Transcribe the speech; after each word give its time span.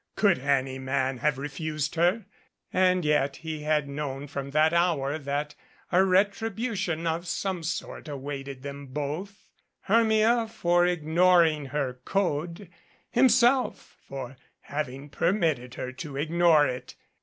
Could 0.15 0.39
any 0.39 0.79
man 0.79 1.19
have 1.19 1.37
refused 1.37 1.93
her? 1.93 2.25
And 2.73 3.05
yet 3.05 3.35
he 3.35 3.59
had 3.61 3.87
known 3.87 4.25
from 4.25 4.49
that 4.49 4.73
hour 4.73 5.19
that 5.19 5.53
a 5.91 6.03
retribution 6.03 7.05
of 7.05 7.27
some 7.27 7.61
sort 7.61 8.07
awaited 8.07 8.63
them 8.63 8.87
both 8.87 9.45
Hermia, 9.81 10.47
for 10.47 10.87
ignoring 10.87 11.65
her 11.67 11.99
code; 12.03 12.67
him 13.11 13.29
self, 13.29 13.95
for 14.07 14.37
having 14.61 15.07
permitted 15.07 15.75
her 15.75 15.91
to 15.91 16.17
ignore 16.17 16.65
it. 16.65 16.95